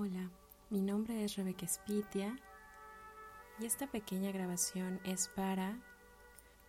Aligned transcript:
Hola, 0.00 0.30
mi 0.70 0.80
nombre 0.80 1.24
es 1.24 1.34
Rebeca 1.34 1.66
Spitia 1.66 2.38
y 3.58 3.66
esta 3.66 3.88
pequeña 3.88 4.30
grabación 4.30 5.00
es 5.02 5.26
para 5.26 5.76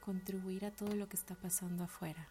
contribuir 0.04 0.66
a 0.66 0.72
todo 0.72 0.96
lo 0.96 1.08
que 1.08 1.16
está 1.16 1.36
pasando 1.36 1.84
afuera. 1.84 2.28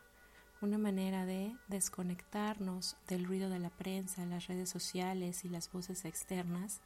Una 0.61 0.77
manera 0.77 1.25
de 1.25 1.55
desconectarnos 1.69 2.97
del 3.07 3.27
ruido 3.27 3.49
de 3.49 3.61
la 3.61 3.71
prensa, 3.71 4.27
las 4.27 4.49
redes 4.49 4.71
sociales 4.71 5.45
y 5.45 5.49
las 5.49 5.71
voces 5.71 6.05
externas 6.05 6.81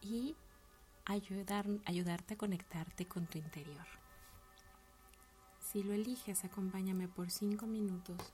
y 0.00 0.36
ayudar, 1.04 1.66
ayudarte 1.84 2.34
a 2.34 2.38
conectarte 2.38 3.08
con 3.08 3.26
tu 3.26 3.38
interior. 3.38 3.86
Si 5.58 5.82
lo 5.82 5.92
eliges, 5.94 6.44
acompáñame 6.44 7.08
por 7.08 7.28
cinco 7.28 7.66
minutos 7.66 8.32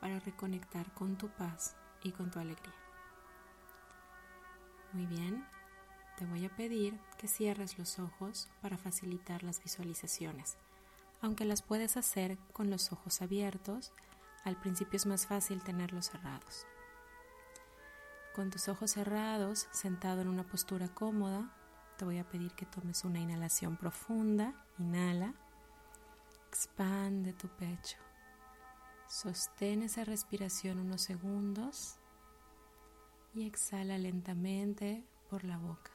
para 0.00 0.18
reconectar 0.18 0.92
con 0.92 1.16
tu 1.16 1.28
paz 1.28 1.76
y 2.02 2.10
con 2.10 2.32
tu 2.32 2.40
alegría. 2.40 2.83
Muy 4.94 5.06
bien, 5.06 5.44
te 6.16 6.24
voy 6.24 6.44
a 6.44 6.54
pedir 6.54 6.96
que 7.18 7.26
cierres 7.26 7.78
los 7.78 7.98
ojos 7.98 8.48
para 8.62 8.78
facilitar 8.78 9.42
las 9.42 9.60
visualizaciones. 9.60 10.56
Aunque 11.20 11.44
las 11.44 11.62
puedes 11.62 11.96
hacer 11.96 12.38
con 12.52 12.70
los 12.70 12.92
ojos 12.92 13.20
abiertos, 13.20 13.92
al 14.44 14.56
principio 14.56 14.96
es 14.96 15.06
más 15.06 15.26
fácil 15.26 15.64
tenerlos 15.64 16.10
cerrados. 16.10 16.64
Con 18.36 18.50
tus 18.50 18.68
ojos 18.68 18.92
cerrados, 18.92 19.66
sentado 19.72 20.20
en 20.20 20.28
una 20.28 20.44
postura 20.44 20.86
cómoda, 20.86 21.52
te 21.98 22.04
voy 22.04 22.18
a 22.18 22.28
pedir 22.28 22.52
que 22.52 22.66
tomes 22.66 23.04
una 23.04 23.18
inhalación 23.18 23.76
profunda. 23.76 24.54
Inhala. 24.78 25.34
Expande 26.46 27.32
tu 27.32 27.48
pecho. 27.48 27.96
Sostén 29.08 29.82
esa 29.82 30.04
respiración 30.04 30.78
unos 30.78 31.02
segundos 31.02 31.98
y 33.34 33.46
exhala 33.46 33.98
lentamente 33.98 35.04
por 35.28 35.42
la 35.44 35.58
boca, 35.58 35.90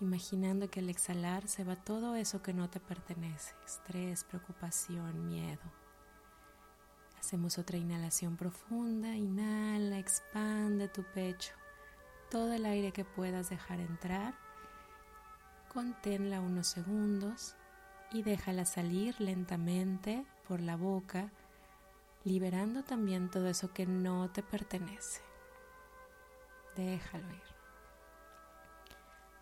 imaginando 0.00 0.68
que 0.68 0.80
al 0.80 0.90
exhalar 0.90 1.46
se 1.46 1.62
va 1.62 1.76
todo 1.76 2.16
eso 2.16 2.42
que 2.42 2.52
no 2.52 2.68
te 2.68 2.80
pertenece, 2.80 3.54
estrés, 3.64 4.24
preocupación, 4.24 5.26
miedo. 5.26 5.62
Hacemos 7.20 7.58
otra 7.58 7.76
inhalación 7.76 8.36
profunda, 8.36 9.14
inhala, 9.14 9.98
expande 9.98 10.88
tu 10.88 11.04
pecho, 11.04 11.52
todo 12.30 12.52
el 12.52 12.66
aire 12.66 12.92
que 12.92 13.04
puedas 13.04 13.50
dejar 13.50 13.78
entrar, 13.78 14.34
conténla 15.72 16.40
unos 16.40 16.66
segundos 16.66 17.54
y 18.10 18.22
déjala 18.22 18.64
salir 18.64 19.20
lentamente 19.20 20.26
por 20.48 20.60
la 20.60 20.76
boca, 20.76 21.30
liberando 22.24 22.82
también 22.82 23.30
todo 23.30 23.46
eso 23.46 23.72
que 23.72 23.86
no 23.86 24.30
te 24.30 24.42
pertenece. 24.42 25.29
Déjalo 26.76 27.28
ir. 27.32 27.42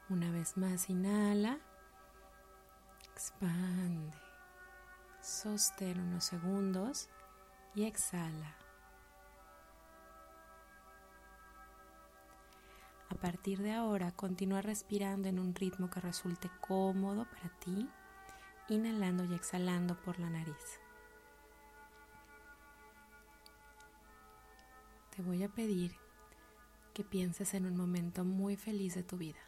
Una 0.08 0.30
vez 0.30 0.56
más, 0.56 0.88
inhala, 0.88 1.58
expande, 3.12 4.16
sostén 5.20 6.00
unos 6.00 6.24
segundos 6.24 7.10
y 7.74 7.84
exhala. 7.84 8.56
A 13.10 13.14
partir 13.16 13.58
de 13.60 13.72
ahora, 13.72 14.12
continúa 14.12 14.62
respirando 14.62 15.28
en 15.28 15.38
un 15.38 15.54
ritmo 15.54 15.90
que 15.90 16.00
resulte 16.00 16.50
cómodo 16.60 17.26
para 17.26 17.48
ti, 17.58 17.88
inhalando 18.68 19.24
y 19.24 19.34
exhalando 19.34 19.94
por 20.00 20.18
la 20.18 20.30
nariz. 20.30 20.80
Te 25.10 25.22
voy 25.22 25.42
a 25.42 25.48
pedir 25.48 26.07
que 26.98 27.04
pienses 27.04 27.54
en 27.54 27.64
un 27.64 27.76
momento 27.76 28.24
muy 28.24 28.56
feliz 28.56 28.96
de 28.96 29.04
tu 29.04 29.16
vida. 29.16 29.38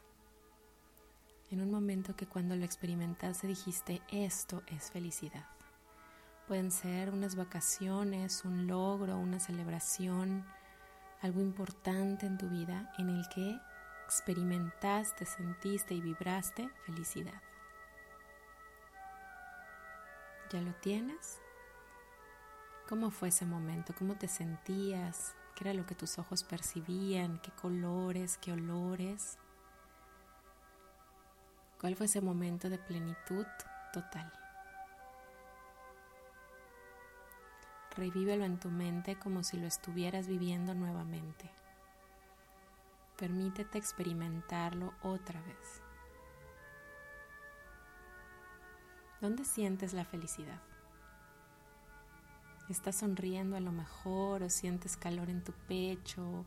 En 1.51 1.61
un 1.61 1.69
momento 1.69 2.15
que 2.15 2.29
cuando 2.29 2.55
lo 2.55 2.65
experimentaste 2.65 3.49
dijiste, 3.49 4.03
esto 4.09 4.63
es 4.69 4.93
felicidad. 4.93 5.49
Pueden 6.47 6.71
ser 6.71 7.11
unas 7.11 7.35
vacaciones, 7.35 8.45
un 8.45 8.69
logro, 8.69 9.19
una 9.19 9.41
celebración, 9.41 10.47
algo 11.23 11.41
importante 11.41 12.25
en 12.25 12.39
tu 12.39 12.49
vida 12.49 12.93
en 12.99 13.09
el 13.09 13.29
que 13.35 13.59
experimentaste, 14.05 15.27
sentiste 15.27 15.93
y 15.93 16.01
vibraste 16.01 16.71
felicidad. 16.87 17.43
¿Ya 20.53 20.61
lo 20.61 20.73
tienes? 20.75 21.41
¿Cómo 22.89 23.11
fue 23.11 23.31
ese 23.31 23.45
momento? 23.45 23.93
¿Cómo 23.99 24.15
te 24.15 24.29
sentías? 24.29 25.35
Qué 25.61 25.69
era 25.69 25.79
lo 25.79 25.85
que 25.85 25.95
tus 25.95 26.19
ojos 26.19 26.43
percibían, 26.43 27.39
qué 27.41 27.51
colores, 27.51 28.39
qué 28.39 28.53
olores. 28.53 29.39
¿Cuál 31.79 31.97
fue 31.97 32.07
ese 32.07 32.23
momento 32.23 32.71
de 32.71 32.79
plenitud 32.79 33.45
total? 33.93 34.33
Revívelo 37.95 38.45
en 38.45 38.59
tu 38.59 38.71
mente 38.71 39.19
como 39.19 39.43
si 39.43 39.59
lo 39.59 39.67
estuvieras 39.67 40.29
viviendo 40.29 40.75
nuevamente. 40.75 41.51
Permítete 43.19 43.77
experimentarlo 43.77 44.95
otra 45.03 45.43
vez. 45.43 45.83
¿Dónde 49.21 49.45
sientes 49.45 49.93
la 49.93 50.07
felicidad? 50.07 50.70
Estás 52.73 52.97
sonriendo 52.97 53.57
a 53.57 53.61
lo 53.61 53.73
mejor 53.73 54.43
o 54.43 54.51
sientes 54.51 54.97
calor 54.97 55.31
en 55.31 55.43
tu 55.43 55.53
pecho, 55.53 56.45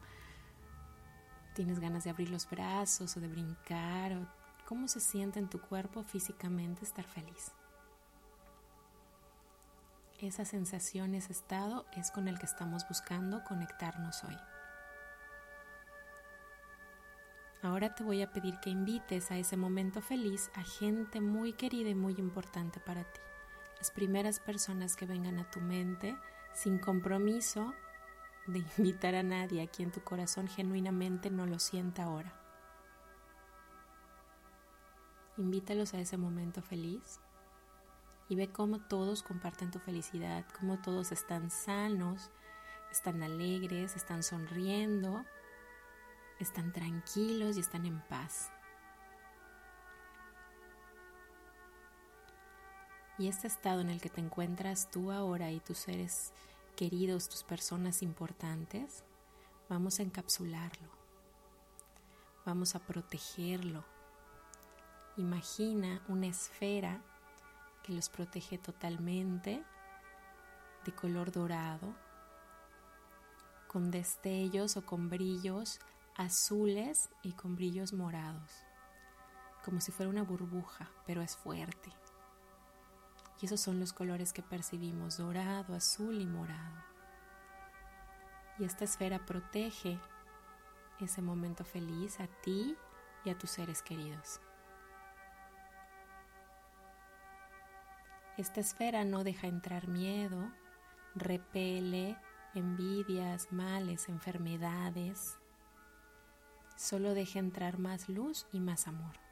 tienes 1.54 1.80
ganas 1.80 2.04
de 2.04 2.10
abrir 2.10 2.30
los 2.30 2.50
brazos 2.50 3.16
o 3.16 3.20
de 3.20 3.28
brincar, 3.28 4.14
o 4.14 4.28
cómo 4.66 4.88
se 4.88 5.00
siente 5.00 5.40
en 5.40 5.50
tu 5.50 5.60
cuerpo 5.60 6.04
físicamente 6.04 6.84
estar 6.84 7.06
feliz. 7.06 7.52
Esa 10.20 10.46
sensación, 10.46 11.16
ese 11.16 11.34
estado 11.34 11.86
es 11.98 12.10
con 12.12 12.28
el 12.28 12.40
que 12.40 12.46
estamos 12.46 12.88
buscando 12.88 13.44
conectarnos 13.44 14.24
hoy. 14.24 14.38
Ahora 17.62 17.96
te 17.96 18.04
voy 18.04 18.22
a 18.22 18.32
pedir 18.32 18.60
que 18.60 18.70
invites 18.70 19.32
a 19.32 19.38
ese 19.38 19.58
momento 19.58 20.02
feliz 20.02 20.50
a 20.56 20.64
gente 20.64 21.22
muy 21.22 21.54
querida 21.54 21.90
y 21.90 21.96
muy 21.96 22.14
importante 22.14 22.80
para 22.80 23.04
ti 23.04 23.22
las 23.84 23.92
primeras 23.92 24.40
personas 24.40 24.96
que 24.96 25.06
vengan 25.06 25.40
a 25.40 25.52
tu 25.52 25.60
mente 25.60 26.18
sin 26.54 26.78
compromiso 26.80 27.74
de 28.48 28.60
invitar 28.78 29.14
a 29.14 29.24
nadie 29.24 29.62
a 29.62 29.68
quien 29.68 29.92
tu 29.92 30.02
corazón 30.02 30.48
genuinamente 30.48 31.30
no 31.30 31.46
lo 31.46 31.60
sienta 31.60 32.04
ahora. 32.04 32.34
Invítalos 35.36 35.94
a 35.94 36.00
ese 36.00 36.16
momento 36.16 36.62
feliz 36.62 37.20
y 38.30 38.38
ve 38.38 38.54
cómo 38.54 38.80
todos 38.80 39.22
comparten 39.22 39.70
tu 39.70 39.80
felicidad, 39.80 40.46
cómo 40.58 40.80
todos 40.82 41.12
están 41.12 41.52
sanos, 41.52 42.32
están 42.90 43.22
alegres, 43.22 43.98
están 43.98 44.24
sonriendo, 44.24 45.26
están 46.40 46.72
tranquilos 46.72 47.58
y 47.58 47.60
están 47.60 47.86
en 47.86 48.00
paz. 48.08 48.50
Y 53.18 53.28
este 53.28 53.48
estado 53.48 53.82
en 53.82 53.90
el 53.90 54.02
que 54.02 54.10
te 54.10 54.22
encuentras 54.22 54.90
tú 54.90 55.12
ahora 55.12 55.52
y 55.52 55.60
tus 55.60 55.78
seres 55.78 56.34
queridos, 56.76 57.30
tus 57.30 57.44
personas 57.44 58.02
importantes, 58.02 59.04
vamos 59.70 60.00
a 60.00 60.04
encapsularlo. 60.04 60.90
Vamos 62.46 62.76
a 62.76 62.80
protegerlo. 62.80 63.86
Imagina 65.18 66.02
una 66.08 66.28
esfera 66.28 67.02
que 67.84 67.94
los 67.94 68.10
protege 68.10 68.58
totalmente 68.58 69.64
de 70.86 70.96
color 70.96 71.32
dorado, 71.32 71.94
con 73.68 73.92
destellos 73.92 74.76
o 74.76 74.86
con 74.86 75.10
brillos 75.10 75.80
azules 76.16 77.10
y 77.22 77.34
con 77.34 77.56
brillos 77.56 77.94
morados, 77.94 78.52
como 79.64 79.82
si 79.82 79.92
fuera 79.92 80.10
una 80.10 80.24
burbuja, 80.24 80.90
pero 81.06 81.22
es 81.22 81.36
fuerte. 81.36 81.92
Y 83.42 83.46
esos 83.46 83.60
son 83.60 83.80
los 83.80 83.94
colores 83.94 84.32
que 84.32 84.42
percibimos, 84.42 85.18
dorado, 85.18 85.76
azul 85.76 86.22
y 86.22 86.26
morado. 86.26 86.84
Y 88.60 88.64
esta 88.64 88.86
esfera 88.86 89.26
protege 89.26 90.00
ese 91.00 91.22
momento 91.22 91.64
feliz 91.64 92.20
a 92.20 92.28
ti 92.28 92.76
y 93.26 93.30
a 93.30 93.38
tus 93.38 93.52
seres 93.52 93.82
queridos. 93.82 94.40
Esta 98.38 98.62
esfera 98.62 99.04
no 99.06 99.24
deja 99.24 99.48
entrar 99.48 99.88
miedo, 99.88 100.52
repele 101.14 102.18
envidias, 102.56 103.52
males, 103.52 104.10
enfermedades. 104.10 105.38
Solo 106.76 107.14
deja 107.14 107.40
entrar 107.40 107.78
más 107.78 108.10
luz 108.10 108.48
y 108.52 108.60
más 108.60 108.88
amor. 108.88 109.23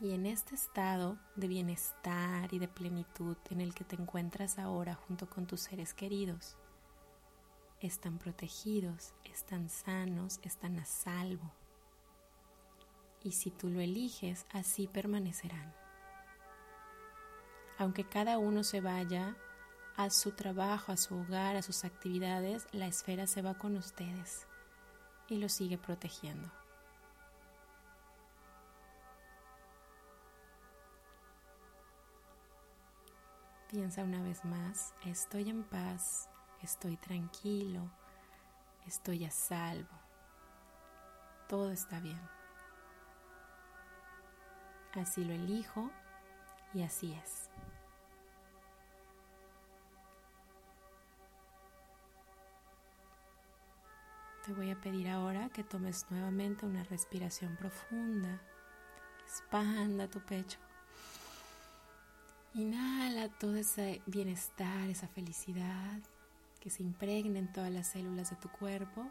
Y 0.00 0.12
en 0.14 0.24
este 0.24 0.54
estado 0.54 1.18
de 1.36 1.46
bienestar 1.46 2.54
y 2.54 2.58
de 2.58 2.68
plenitud 2.68 3.36
en 3.50 3.60
el 3.60 3.74
que 3.74 3.84
te 3.84 3.96
encuentras 3.96 4.58
ahora 4.58 4.94
junto 4.94 5.28
con 5.28 5.46
tus 5.46 5.60
seres 5.60 5.92
queridos, 5.92 6.56
están 7.80 8.16
protegidos, 8.18 9.12
están 9.24 9.68
sanos, 9.68 10.40
están 10.42 10.78
a 10.78 10.86
salvo. 10.86 11.52
Y 13.22 13.32
si 13.32 13.50
tú 13.50 13.68
lo 13.68 13.80
eliges, 13.80 14.46
así 14.52 14.86
permanecerán. 14.86 15.74
Aunque 17.76 18.08
cada 18.08 18.38
uno 18.38 18.64
se 18.64 18.80
vaya 18.80 19.36
a 19.96 20.08
su 20.08 20.32
trabajo, 20.32 20.92
a 20.92 20.96
su 20.96 21.14
hogar, 21.14 21.56
a 21.56 21.62
sus 21.62 21.84
actividades, 21.84 22.66
la 22.72 22.86
esfera 22.86 23.26
se 23.26 23.42
va 23.42 23.52
con 23.52 23.76
ustedes 23.76 24.46
y 25.28 25.36
los 25.36 25.52
sigue 25.52 25.76
protegiendo. 25.76 26.50
Piensa 33.70 34.02
una 34.02 34.20
vez 34.20 34.44
más, 34.44 34.94
estoy 35.06 35.48
en 35.48 35.62
paz, 35.62 36.28
estoy 36.60 36.96
tranquilo, 36.96 37.88
estoy 38.84 39.24
a 39.24 39.30
salvo, 39.30 39.96
todo 41.48 41.70
está 41.70 42.00
bien. 42.00 42.20
Así 44.94 45.24
lo 45.24 45.32
elijo 45.32 45.88
y 46.74 46.82
así 46.82 47.12
es. 47.12 47.48
Te 54.44 54.52
voy 54.52 54.72
a 54.72 54.80
pedir 54.80 55.08
ahora 55.08 55.48
que 55.50 55.62
tomes 55.62 56.10
nuevamente 56.10 56.66
una 56.66 56.82
respiración 56.82 57.56
profunda. 57.56 58.42
Expanda 59.22 60.08
tu 60.08 60.18
pecho. 60.18 60.58
Inhala 62.54 63.28
todo 63.28 63.56
ese 63.56 64.02
bienestar, 64.06 64.90
esa 64.90 65.06
felicidad 65.06 66.00
que 66.58 66.68
se 66.68 66.82
impregne 66.82 67.38
en 67.38 67.52
todas 67.52 67.70
las 67.70 67.88
células 67.88 68.30
de 68.30 68.36
tu 68.36 68.48
cuerpo 68.50 69.10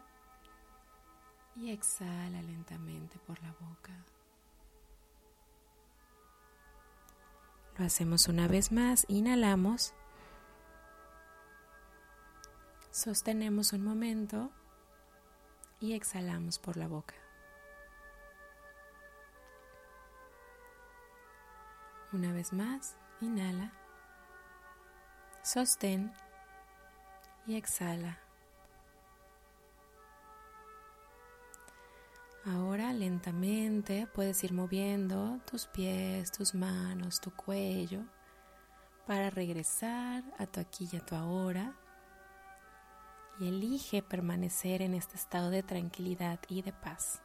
y 1.56 1.70
exhala 1.70 2.42
lentamente 2.42 3.18
por 3.26 3.42
la 3.42 3.52
boca. 3.52 3.92
Lo 7.78 7.86
hacemos 7.86 8.28
una 8.28 8.46
vez 8.46 8.72
más, 8.72 9.06
inhalamos, 9.08 9.94
sostenemos 12.90 13.72
un 13.72 13.82
momento 13.82 14.50
y 15.80 15.94
exhalamos 15.94 16.58
por 16.58 16.76
la 16.76 16.88
boca. 16.88 17.14
Una 22.12 22.32
vez 22.32 22.52
más, 22.52 22.96
Inhala. 23.20 23.72
Sostén 25.42 26.12
y 27.46 27.56
exhala. 27.56 28.18
Ahora 32.46 32.92
lentamente 32.94 34.06
puedes 34.14 34.42
ir 34.44 34.54
moviendo 34.54 35.38
tus 35.50 35.66
pies, 35.66 36.32
tus 36.32 36.54
manos, 36.54 37.20
tu 37.20 37.30
cuello 37.32 38.00
para 39.06 39.28
regresar 39.28 40.22
a 40.38 40.46
tu 40.46 40.60
aquí 40.60 40.88
y 40.90 40.96
a 40.96 41.04
tu 41.04 41.16
ahora. 41.16 41.74
Y 43.38 43.48
elige 43.48 44.02
permanecer 44.02 44.82
en 44.82 44.94
este 44.94 45.16
estado 45.16 45.50
de 45.50 45.62
tranquilidad 45.62 46.38
y 46.48 46.62
de 46.62 46.72
paz. 46.72 47.22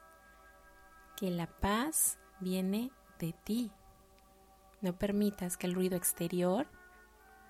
Que 1.15 1.29
la 1.29 1.47
paz 1.47 2.17
viene 2.39 2.91
de 3.19 3.33
ti, 3.33 3.71
no 4.85 4.97
permitas 4.97 5.57
que 5.57 5.65
el 5.67 5.73
ruido 5.73 5.97
exterior 5.97 6.67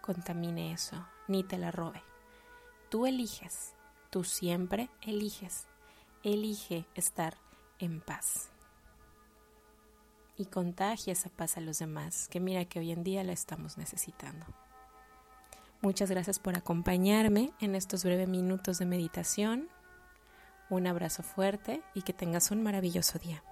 contamine 0.01 0.71
eso, 0.71 1.05
ni 1.27 1.43
te 1.43 1.57
la 1.57 1.69
robe. 1.69 2.01
Tú 2.89 3.05
eliges, 3.05 3.75
tú 4.09 4.23
siempre 4.23 4.89
eliges. 5.01 5.67
Elige 6.23 6.85
estar 6.95 7.37
en 7.77 7.99
paz. 7.99 8.49
Y 10.37 10.45
contagia 10.45 11.13
esa 11.13 11.29
paz 11.29 11.57
a 11.57 11.61
los 11.61 11.77
demás, 11.79 12.29
que 12.29 12.39
mira 12.39 12.65
que 12.65 12.79
hoy 12.79 12.91
en 12.91 13.03
día 13.03 13.23
la 13.23 13.33
estamos 13.33 13.77
necesitando. 13.77 14.45
Muchas 15.81 16.09
gracias 16.09 16.39
por 16.39 16.57
acompañarme 16.57 17.51
en 17.59 17.75
estos 17.75 18.03
breves 18.05 18.29
minutos 18.29 18.79
de 18.79 18.85
meditación. 18.85 19.67
Un 20.69 20.87
abrazo 20.87 21.21
fuerte 21.21 21.83
y 21.93 22.01
que 22.01 22.13
tengas 22.13 22.49
un 22.49 22.63
maravilloso 22.63 23.19
día. 23.19 23.43